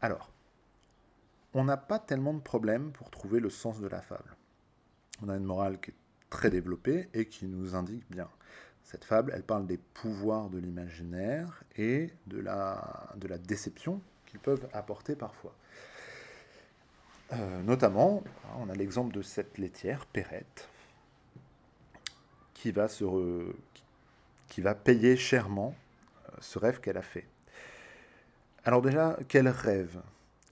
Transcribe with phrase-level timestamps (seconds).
[0.00, 0.30] Alors,
[1.52, 4.36] on n'a pas tellement de problèmes pour trouver le sens de la fable.
[5.22, 5.94] On a une morale qui est
[6.30, 8.28] très développée et qui nous indique bien.
[8.84, 13.12] Cette fable, elle parle des pouvoirs de l'imaginaire et de la,
[13.46, 15.54] déception qu'ils peuvent apporter parfois.
[17.32, 18.22] Euh, notamment,
[18.58, 20.68] on a l'exemple de cette laitière, Perrette,
[22.54, 23.04] qui va, se
[24.48, 25.74] qui va payer chèrement
[26.28, 27.26] euh, ce rêve qu'elle a fait.
[28.62, 30.02] Alors déjà, quel rêve?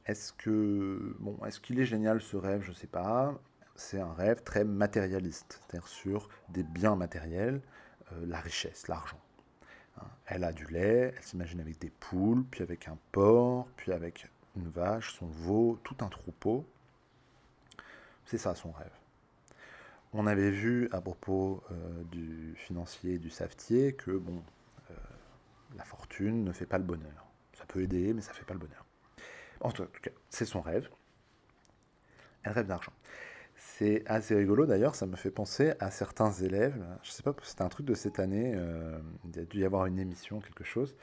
[0.07, 2.63] Est-ce que bon, est-ce qu'il est génial ce rêve?
[2.63, 3.39] Je ne sais pas.
[3.77, 7.61] C'est un rêve très matérialiste, c'est-à-dire sur des biens matériels,
[8.13, 9.21] euh, la richesse, l'argent.
[9.99, 13.93] Hein, elle a du lait, elle s'imagine avec des poules, puis avec un porc, puis
[13.93, 16.65] avec une vache, son veau, tout un troupeau.
[18.25, 18.91] C'est ça son rêve.
[20.15, 24.43] On avait vu à propos euh, du financier du savetier que bon,
[24.91, 24.95] euh,
[25.77, 27.28] la fortune ne fait pas le bonheur.
[27.69, 28.85] Peut aider, mais ça fait pas le bonheur.
[29.61, 30.89] En tout cas, c'est son rêve.
[32.43, 32.93] Elle rêve d'argent.
[33.57, 36.83] C'est assez rigolo d'ailleurs, ça me fait penser à certains élèves.
[37.03, 39.65] Je sais pas, c'était un truc de cette année, euh, il y a dû y
[39.65, 40.95] avoir une émission, quelque chose,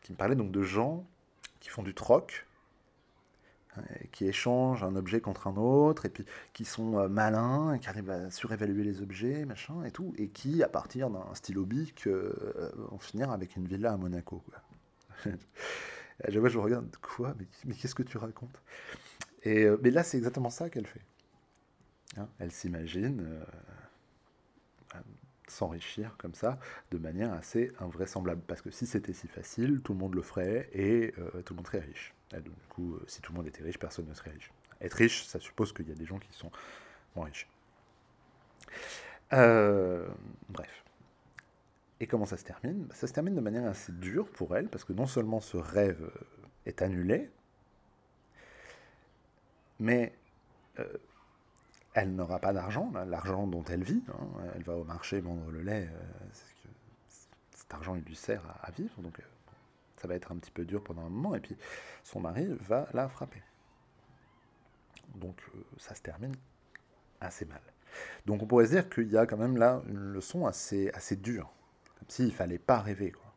[0.00, 1.04] qui me parlait donc de gens
[1.60, 2.46] qui font du troc
[4.12, 7.88] qui échangent un objet contre un autre, et puis qui sont euh, malins, et qui
[7.88, 12.06] arrivent à surévaluer les objets, machin, et tout, et qui, à partir d'un stylo bic,
[12.06, 14.42] euh, vont finir avec une villa à Monaco.
[16.28, 17.34] je vois, je regarde, quoi?
[17.64, 18.62] Mais, qu'est-ce que tu racontes?
[19.42, 21.02] Et, euh, Mais là, c'est exactement ça qu'elle fait.
[22.16, 23.26] Hein, elle s'imagine
[25.46, 26.58] s'enrichir comme ça,
[26.92, 28.40] de manière assez invraisemblable.
[28.46, 31.12] Parce que si c'était si facile, tout le monde le ferait, et
[31.44, 32.14] tout le monde serait riche.
[32.38, 34.52] Du coup, euh, si tout le monde était riche, personne ne serait riche.
[34.80, 36.50] Être riche, ça suppose qu'il y a des gens qui sont
[37.16, 37.48] moins riches.
[39.32, 40.08] Euh,
[40.48, 40.84] bref.
[42.00, 42.88] Et comment ça se termine?
[42.92, 46.02] Ça se termine de manière assez dure pour elle, parce que non seulement ce rêve
[46.02, 46.26] euh,
[46.66, 47.30] est annulé,
[49.78, 50.14] mais
[51.94, 54.02] elle n'aura pas d'argent, l'argent dont elle vit.
[54.08, 54.26] Hein.
[54.54, 55.88] Elle va au marché vendre le lait,
[57.54, 59.20] cet argent lui sert à, vivre, donc
[59.96, 61.56] ça va être un petit peu dur pendant un moment, et puis
[62.04, 63.42] son mari va la frapper.
[65.16, 66.34] Donc euh, ça se termine
[67.20, 67.60] assez mal.
[68.26, 71.52] Donc on pourrait se dire qu'il y a quand même là une leçon assez dure,
[72.00, 73.32] comme s'il ne fallait pas rêver, quoi.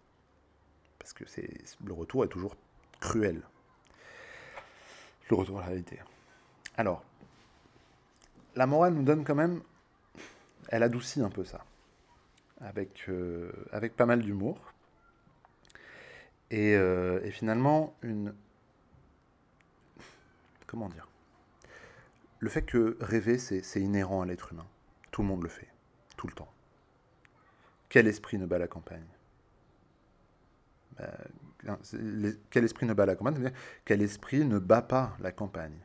[0.97, 1.47] Parce que c'est,
[1.85, 2.55] le retour est toujours
[2.99, 3.43] cruel.
[5.29, 5.99] Le retour à la réalité.
[6.77, 7.03] Alors,
[8.55, 9.61] la morale nous donne quand même,
[10.69, 11.63] elle adoucit un peu ça,
[12.61, 14.73] avec, euh, avec pas mal d'humour,
[16.53, 18.33] euh, et, finalement, une.
[20.67, 21.07] Comment dire?
[22.39, 24.67] Le fait que rêver, c'est inhérent à l'être humain.
[25.11, 25.69] Tout le monde le fait,
[26.17, 26.51] tout le temps.
[27.93, 29.05] Quel esprit ne bat la campagne?
[30.97, 31.77] Ben,
[32.49, 33.51] Quel esprit ne bat la campagne?
[33.85, 35.77] Quel esprit ne bat pas la campagne?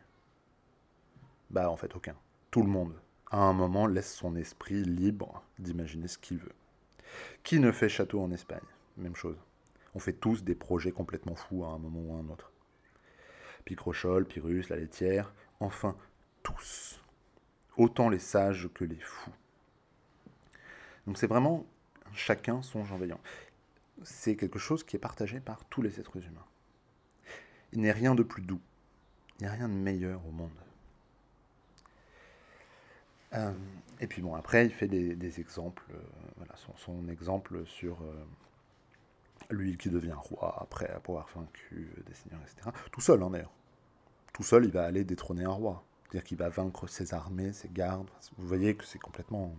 [1.50, 2.16] Bah, en fait, aucun.
[2.50, 2.94] Tout le monde,
[3.30, 6.54] à un moment, laisse son esprit libre d'imaginer ce qu'il veut.
[7.42, 8.64] Qui ne fait château en Espagne?
[8.96, 9.36] Même chose.
[9.94, 12.50] On fait tous des projets complètement fous à un moment ou à un autre.
[13.66, 15.94] Picrochole, Pyrrhus, la laitière, enfin
[16.42, 17.02] tous.
[17.76, 19.34] Autant les sages que les fous.
[21.06, 21.66] Donc c'est vraiment
[22.14, 23.20] chacun son Jean Veillant.
[24.02, 26.46] C'est quelque chose qui est partagé par tous les êtres humains.
[27.72, 28.60] Il n'est rien de plus doux.
[29.38, 30.50] Il n'y a rien de meilleur au monde.
[33.34, 33.52] Euh,
[34.00, 35.84] et puis bon, après, il fait des, exemples.
[35.92, 36.44] Euh,
[36.76, 38.24] son, exemple sur euh,
[39.50, 42.70] lui qui devient roi après avoir vaincu des seigneurs, etc.
[42.90, 43.42] Tout seul, en hein.
[44.32, 45.84] Tout seul, il va aller détrôner un roi.
[46.02, 48.08] C'est-à-dire qu'il va vaincre ses armées, ses gardes.
[48.38, 49.54] Vous voyez que c'est complètement,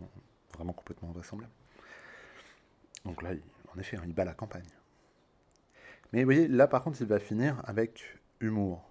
[0.54, 1.52] vraiment complètement invraisemblable.
[3.06, 3.32] Donc là,
[3.76, 4.64] en effet, hein, il bat la campagne.
[6.12, 8.90] Mais vous voyez, là par contre, il va finir avec humour.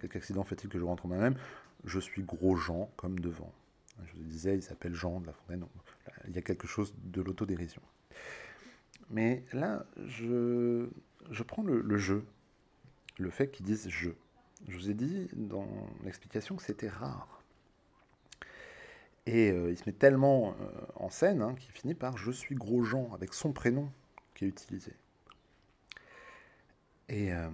[0.00, 1.36] Quelque accident fait-il que je rentre moi-même?
[1.84, 3.52] Je suis gros Jean comme devant.
[4.04, 5.64] Je vous disais, il s'appelle Jean de la Fontaine.
[6.28, 7.82] il y a quelque chose de l'autodérision.
[9.10, 10.88] Mais là, je,
[11.30, 12.24] je prends le, jeu,
[13.18, 14.10] le fait qu'ils disent je.
[14.68, 15.68] Je vous ai dit dans
[16.04, 17.42] l'explication que c'était rare.
[19.26, 22.54] Et euh, il se met tellement euh, en scène hein, qu'il finit par Je suis
[22.54, 23.90] gros Jean avec son prénom
[24.34, 24.92] qui est utilisé.
[27.08, 27.48] Et euh,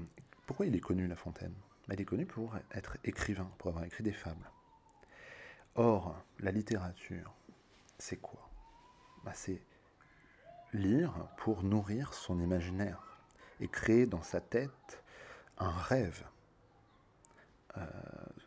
[0.47, 1.55] pourquoi il est connu, La Fontaine?
[1.87, 4.51] Bah, Il est connu pour être écrivain, pour avoir écrit des fables.
[5.77, 7.33] Or, la littérature,
[7.99, 8.51] c'est quoi?
[9.25, 9.63] Bah, C'est
[10.73, 13.19] lire pour nourrir son imaginaire
[13.61, 15.03] et créer dans sa tête
[15.59, 16.25] un rêve.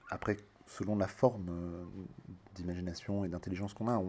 [0.10, 0.38] Après,
[0.74, 1.86] selon la forme euh,
[2.56, 4.02] d'imagination et d'intelligence qu'on a,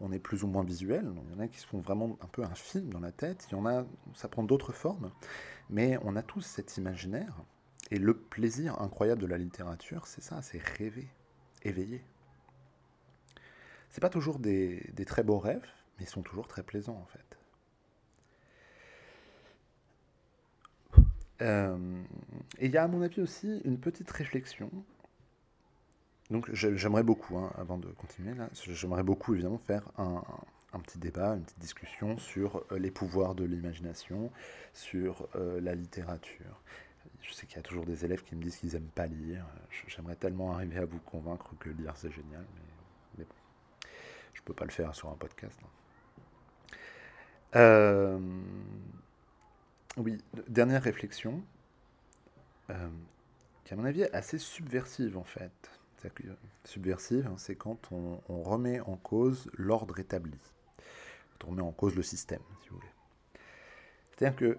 [0.00, 1.08] on, est plus ou moins visuel.
[1.28, 3.46] Il y en a qui se font vraiment un peu un film dans la tête,
[3.50, 5.12] il y en a, ça prend d'autres formes,
[5.70, 7.34] mais on a tous cet imaginaire.
[7.90, 11.06] Et le plaisir incroyable de la littérature, c'est ça, c'est rêver,
[11.62, 12.02] éveiller.
[13.90, 15.66] C'est pas toujours des, très beaux rêves,
[15.98, 17.38] mais ils sont toujours très plaisants en fait.
[21.42, 22.02] Euh,
[22.58, 24.70] et il y a à mon avis aussi une petite réflexion.
[26.30, 30.22] Donc j'aimerais beaucoup, hein, avant de continuer là, j'aimerais beaucoup évidemment faire un,
[30.82, 34.32] petit débat, une petite discussion sur euh, les pouvoirs de l'imagination,
[34.72, 36.62] sur euh, la littérature.
[37.20, 39.46] Je sais qu'il y a toujours des élèves qui me disent qu'ils n'aiment pas lire.
[39.86, 42.44] J'aimerais tellement arriver à vous convaincre que lire c'est génial,
[43.18, 43.34] mais, bon,
[44.32, 45.58] je peux pas le faire sur un podcast.
[45.62, 45.68] Hein.
[47.56, 48.18] Euh,
[49.98, 50.18] oui,
[50.48, 51.42] dernière réflexion,
[52.66, 55.52] qui à mon avis est assez subversive en fait.
[56.64, 60.38] Subversive, hein, c'est quand on, remet en cause l'ordre établi.
[61.38, 62.88] Quand on remet en cause le système, si vous voulez.
[64.10, 64.58] C'est-à-dire que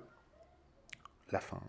[1.31, 1.61] la fin,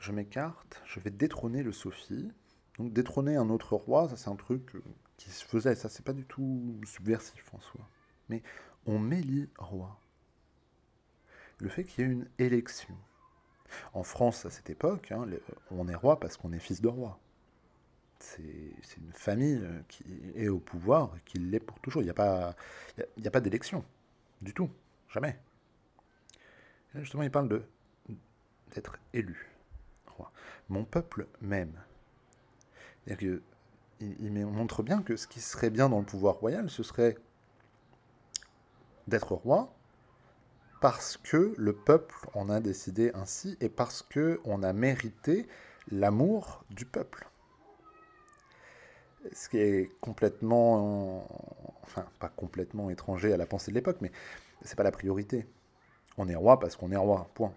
[0.00, 2.30] je m'écarte, je vais détrôner le Sophie.
[2.78, 4.82] Donc détrôner un autre roi, ça c'est un truc euh,
[5.18, 7.86] qui se faisait, ça c'est pas du tout subversif en soi.
[8.28, 8.42] Mais
[8.86, 10.00] on m'élit roi.
[11.58, 12.96] Le fait qu'il y ait une élection,
[13.92, 15.26] en France, à cette époque, hein,
[15.70, 17.18] on est roi parce qu'on est fils de roi.
[18.22, 20.04] C'est une famille euh, qui
[20.36, 22.02] est au pouvoir et qui l'est pour toujours.
[22.02, 22.14] Il n'y a
[23.30, 23.84] pas, d'élection,
[24.40, 24.70] du tout,
[25.08, 25.38] jamais.
[26.94, 27.62] Justement, il parle
[28.74, 29.50] d'être élu
[30.06, 30.30] roi.
[30.68, 31.74] Mon peuple m'aime.
[33.08, 33.42] Il,
[34.00, 37.16] il montre bien que ce qui serait bien dans le pouvoir royal, ce serait
[39.08, 39.74] d'être roi,
[40.80, 45.48] parce que le peuple en a décidé ainsi et parce que on a mérité
[45.90, 47.28] l'amour du peuple.
[49.32, 51.26] Ce qui est complètement,
[51.82, 54.10] enfin pas complètement étranger à la pensée de l'époque, mais
[54.62, 55.46] c'est pas la priorité.
[56.18, 57.52] On est roi parce qu'on est roi, point.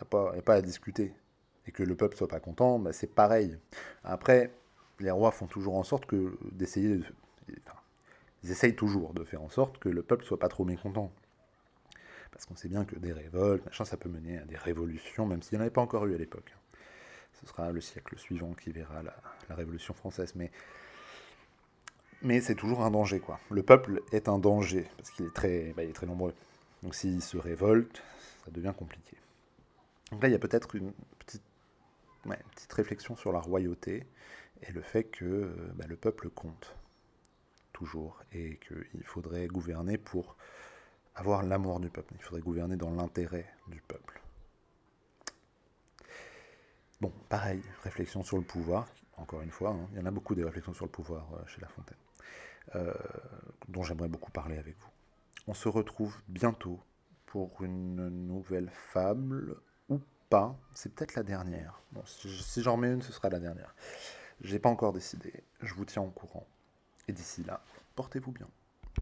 [0.00, 1.12] Il n'y a, pas à discuter.
[1.66, 3.56] Et que le peuple soit pas content, bah, c'est pareil.
[4.04, 4.52] Après,
[4.98, 7.00] les rois font toujours en sorte que d'essayer,
[8.42, 11.12] ils essayent toujours de faire en sorte que le peuple soit pas trop mécontent.
[12.32, 15.42] Parce qu'on sait bien que des révoltes, machin, ça peut mener à des révolutions, même
[15.42, 16.56] s'il n'y en avait pas encore eu à l'époque.
[17.34, 19.14] Ce sera le siècle suivant qui verra la,
[19.54, 20.32] Révolution française.
[20.34, 20.50] Mais,
[22.22, 23.38] mais c'est toujours un danger, quoi.
[23.50, 26.34] Le peuple est un danger, parce qu'il est, très, bah, très nombreux.
[26.82, 28.02] Donc s'il se révolte,
[28.44, 29.16] ça devient compliqué.
[30.10, 31.42] Donc là, il y a peut-être une petite,
[32.70, 34.06] réflexion sur la royauté
[34.62, 36.74] et le fait que bah, le peuple compte
[37.72, 40.36] toujours et qu'il faudrait gouverner pour
[41.14, 42.14] avoir l'amour du peuple.
[42.16, 44.20] Il faudrait gouverner dans l'intérêt du peuple.
[47.00, 48.86] Bon, pareil, réflexion sur le pouvoir,
[49.16, 49.88] encore une fois, hein.
[49.92, 51.96] il y en a beaucoup des réflexions sur le pouvoir euh, chez La Fontaine,
[52.74, 52.92] euh,
[53.68, 54.90] dont j'aimerais beaucoup parler avec vous.
[55.46, 56.80] On se retrouve bientôt
[57.26, 59.56] pour une nouvelle fable,
[59.88, 61.80] ou pas, c'est peut-être la dernière.
[61.92, 63.74] Bon, si j'en mets une, ce sera la dernière.
[64.42, 66.46] J'ai pas encore décidé, je vous tiens au courant.
[67.08, 67.62] Et d'ici là,
[67.96, 68.48] portez-vous bien.